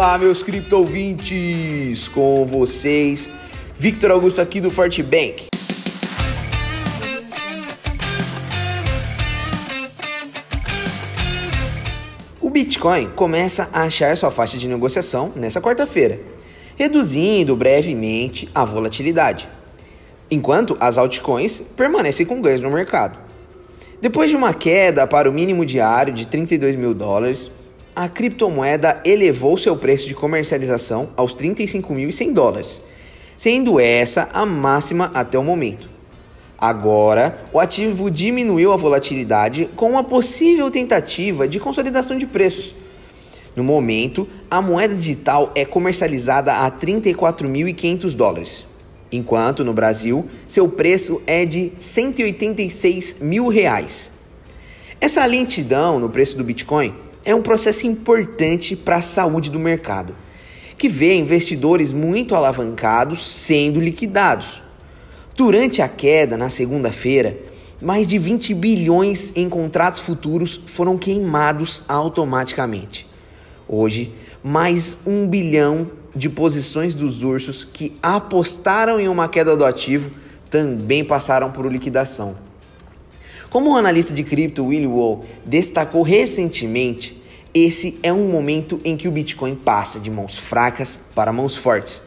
Olá, 0.00 0.16
meus 0.16 0.42
cripto 0.42 0.78
ouvintes! 0.78 2.08
Com 2.08 2.46
vocês, 2.46 3.30
Victor 3.76 4.10
Augusto 4.10 4.40
aqui 4.40 4.58
do 4.58 4.70
Forte 4.70 5.02
Bank. 5.02 5.48
O 12.40 12.48
Bitcoin 12.48 13.10
começa 13.10 13.68
a 13.74 13.82
achar 13.82 14.16
sua 14.16 14.30
faixa 14.30 14.56
de 14.56 14.66
negociação 14.66 15.34
nessa 15.36 15.60
quarta-feira, 15.60 16.18
reduzindo 16.76 17.54
brevemente 17.54 18.48
a 18.54 18.64
volatilidade, 18.64 19.50
enquanto 20.30 20.78
as 20.80 20.96
altcoins 20.96 21.60
permanecem 21.60 22.24
com 22.24 22.40
ganhos 22.40 22.62
no 22.62 22.70
mercado. 22.70 23.18
Depois 24.00 24.30
de 24.30 24.36
uma 24.36 24.54
queda 24.54 25.06
para 25.06 25.28
o 25.28 25.32
mínimo 25.32 25.66
diário 25.66 26.14
de 26.14 26.26
32 26.26 26.74
mil 26.74 26.94
dólares, 26.94 27.50
a 27.94 28.08
criptomoeda 28.08 29.00
elevou 29.04 29.58
seu 29.58 29.76
preço 29.76 30.06
de 30.06 30.14
comercialização 30.14 31.10
aos 31.16 31.34
35.100 31.34 32.32
dólares, 32.32 32.82
sendo 33.36 33.80
essa 33.80 34.28
a 34.32 34.44
máxima 34.46 35.10
até 35.14 35.38
o 35.38 35.44
momento. 35.44 35.88
Agora, 36.58 37.42
o 37.52 37.58
ativo 37.58 38.10
diminuiu 38.10 38.72
a 38.72 38.76
volatilidade 38.76 39.68
com 39.74 39.90
uma 39.90 40.04
possível 40.04 40.70
tentativa 40.70 41.48
de 41.48 41.58
consolidação 41.58 42.18
de 42.18 42.26
preços. 42.26 42.74
No 43.56 43.64
momento, 43.64 44.28
a 44.50 44.60
moeda 44.60 44.94
digital 44.94 45.50
é 45.54 45.64
comercializada 45.64 46.52
a 46.52 46.70
34.500 46.70 48.14
dólares, 48.14 48.66
enquanto 49.10 49.64
no 49.64 49.72
Brasil 49.72 50.28
seu 50.46 50.68
preço 50.68 51.22
é 51.26 51.44
de 51.46 51.72
186 51.78 53.20
mil 53.20 53.48
reais. 53.48 54.20
Essa 55.00 55.24
lentidão 55.24 55.98
no 55.98 56.10
preço 56.10 56.36
do 56.36 56.44
Bitcoin 56.44 56.94
é 57.24 57.34
um 57.34 57.42
processo 57.42 57.86
importante 57.86 58.74
para 58.74 58.96
a 58.96 59.02
saúde 59.02 59.50
do 59.50 59.58
mercado, 59.58 60.14
que 60.76 60.88
vê 60.88 61.16
investidores 61.16 61.92
muito 61.92 62.34
alavancados 62.34 63.28
sendo 63.28 63.80
liquidados 63.80 64.62
Durante 65.40 65.80
a 65.80 65.88
queda 65.88 66.36
na 66.36 66.50
segunda-feira, 66.50 67.34
mais 67.80 68.06
de 68.06 68.18
20 68.18 68.52
bilhões 68.52 69.32
em 69.34 69.48
contratos 69.48 69.98
futuros 69.98 70.60
foram 70.66 70.98
queimados 70.98 71.82
automaticamente. 71.88 73.06
Hoje, 73.66 74.12
mais 74.44 74.98
um 75.06 75.26
bilhão 75.26 75.90
de 76.14 76.28
posições 76.28 76.94
dos 76.94 77.22
ursos 77.22 77.64
que 77.64 77.96
apostaram 78.02 79.00
em 79.00 79.08
uma 79.08 79.28
queda 79.28 79.56
do 79.56 79.64
ativo 79.64 80.10
também 80.50 81.02
passaram 81.02 81.50
por 81.50 81.64
liquidação. 81.72 82.36
Como 83.50 83.72
o 83.72 83.76
analista 83.76 84.14
de 84.14 84.22
cripto 84.22 84.66
Willie 84.66 84.86
Wall 84.86 85.24
destacou 85.44 86.02
recentemente, 86.02 87.20
esse 87.52 87.98
é 88.00 88.12
um 88.12 88.28
momento 88.28 88.80
em 88.84 88.96
que 88.96 89.08
o 89.08 89.10
Bitcoin 89.10 89.56
passa 89.56 89.98
de 89.98 90.08
mãos 90.08 90.38
fracas 90.38 91.00
para 91.16 91.32
mãos 91.32 91.56
fortes. 91.56 92.04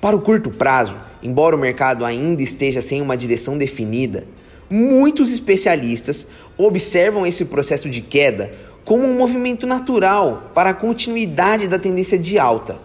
Para 0.00 0.16
o 0.16 0.20
curto 0.20 0.50
prazo, 0.50 0.98
embora 1.22 1.54
o 1.54 1.58
mercado 1.58 2.04
ainda 2.04 2.42
esteja 2.42 2.82
sem 2.82 3.00
uma 3.00 3.16
direção 3.16 3.56
definida, 3.56 4.26
muitos 4.68 5.32
especialistas 5.32 6.26
observam 6.58 7.24
esse 7.24 7.44
processo 7.44 7.88
de 7.88 8.00
queda 8.00 8.52
como 8.84 9.04
um 9.04 9.16
movimento 9.16 9.68
natural 9.68 10.50
para 10.56 10.70
a 10.70 10.74
continuidade 10.74 11.68
da 11.68 11.78
tendência 11.78 12.18
de 12.18 12.36
alta, 12.36 12.80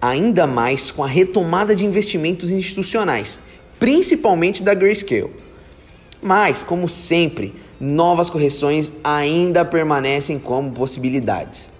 ainda 0.00 0.46
mais 0.46 0.92
com 0.92 1.02
a 1.02 1.08
retomada 1.08 1.74
de 1.74 1.84
investimentos 1.84 2.52
institucionais, 2.52 3.40
principalmente 3.80 4.62
da 4.62 4.74
Grayscale. 4.74 5.45
Mas, 6.26 6.62
como 6.64 6.88
sempre, 6.88 7.54
novas 7.78 8.28
correções 8.28 8.90
ainda 9.04 9.64
permanecem 9.64 10.40
como 10.40 10.72
possibilidades. 10.72 11.70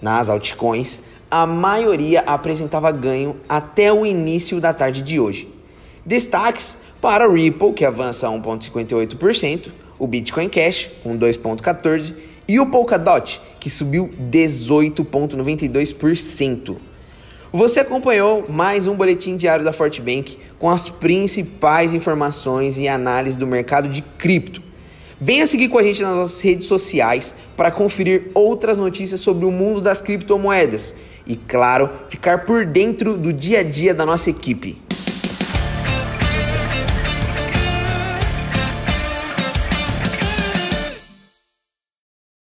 Nas 0.00 0.28
altcoins, 0.28 1.02
a 1.28 1.44
maioria 1.44 2.20
apresentava 2.20 2.92
ganho 2.92 3.34
até 3.48 3.92
o 3.92 4.06
início 4.06 4.60
da 4.60 4.72
tarde 4.72 5.02
de 5.02 5.18
hoje. 5.18 5.52
Destaques 6.06 6.78
para 7.00 7.28
o 7.28 7.34
Ripple, 7.34 7.72
que 7.72 7.84
avança 7.84 8.28
1,58%, 8.28 9.72
o 9.98 10.06
Bitcoin 10.06 10.48
Cash, 10.48 10.90
com 11.02 11.18
2,14%, 11.18 12.14
e 12.46 12.60
o 12.60 12.70
Polkadot, 12.70 13.40
que 13.58 13.68
subiu 13.68 14.10
18,92%. 14.30 16.76
Você 17.50 17.80
acompanhou 17.80 18.44
mais 18.46 18.86
um 18.86 18.94
boletim 18.94 19.34
diário 19.34 19.64
da 19.64 19.72
Fortbank 19.72 20.38
com 20.58 20.68
as 20.68 20.90
principais 20.90 21.94
informações 21.94 22.76
e 22.76 22.86
análise 22.86 23.38
do 23.38 23.46
mercado 23.46 23.88
de 23.88 24.02
cripto. 24.02 24.62
Venha 25.18 25.46
seguir 25.46 25.70
com 25.70 25.78
a 25.78 25.82
gente 25.82 26.02
nas 26.02 26.14
nossas 26.14 26.42
redes 26.42 26.66
sociais 26.66 27.34
para 27.56 27.70
conferir 27.70 28.30
outras 28.34 28.76
notícias 28.76 29.22
sobre 29.22 29.46
o 29.46 29.50
mundo 29.50 29.80
das 29.80 30.02
criptomoedas 30.02 30.94
e, 31.26 31.36
claro, 31.36 31.88
ficar 32.10 32.44
por 32.44 32.66
dentro 32.66 33.16
do 33.16 33.32
dia 33.32 33.60
a 33.60 33.62
dia 33.62 33.94
da 33.94 34.04
nossa 34.04 34.28
equipe. 34.28 34.87